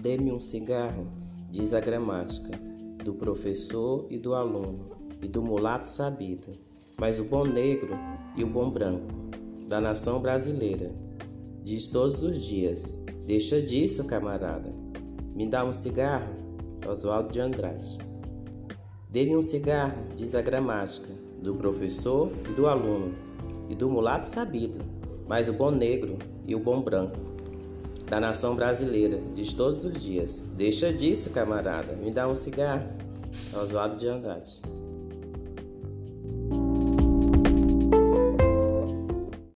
Dê-me 0.00 0.32
um 0.32 0.40
cigarro, 0.40 1.06
diz 1.50 1.74
a 1.74 1.80
gramática, 1.80 2.58
do 3.04 3.12
professor 3.12 4.06
e 4.08 4.18
do 4.18 4.34
aluno, 4.34 4.92
e 5.20 5.28
do 5.28 5.42
mulato 5.42 5.86
sabido, 5.86 6.48
mas 6.98 7.18
o 7.18 7.24
bom 7.24 7.44
negro 7.44 7.92
e 8.34 8.42
o 8.42 8.46
bom 8.46 8.70
branco, 8.70 9.12
da 9.68 9.78
nação 9.78 10.18
brasileira, 10.22 10.90
diz 11.62 11.86
todos 11.86 12.22
os 12.22 12.42
dias: 12.42 12.98
Deixa 13.26 13.60
disso, 13.60 14.02
camarada. 14.04 14.72
Me 15.34 15.46
dá 15.46 15.66
um 15.66 15.72
cigarro, 15.72 16.34
Oswaldo 16.88 17.30
de 17.30 17.40
Andrade. 17.40 17.98
Dê-me 19.10 19.36
um 19.36 19.42
cigarro, 19.42 20.06
diz 20.16 20.34
a 20.34 20.40
gramática, 20.40 21.12
do 21.42 21.54
professor 21.54 22.32
e 22.48 22.54
do 22.54 22.66
aluno, 22.66 23.14
e 23.68 23.74
do 23.74 23.90
mulato 23.90 24.30
sabido, 24.30 24.78
mas 25.28 25.50
o 25.50 25.52
bom 25.52 25.70
negro 25.70 26.16
e 26.46 26.54
o 26.54 26.58
bom 26.58 26.80
branco, 26.80 27.18
da 28.10 28.18
nação 28.18 28.56
brasileira, 28.56 29.20
diz 29.32 29.52
todos 29.52 29.84
os 29.84 30.02
dias: 30.02 30.44
Deixa 30.56 30.92
disso, 30.92 31.30
camarada, 31.30 31.94
me 31.94 32.10
dá 32.10 32.28
um 32.28 32.34
cigarro. 32.34 32.88
Oswaldo 33.54 33.94
de 33.94 34.08
Andrade. 34.08 34.60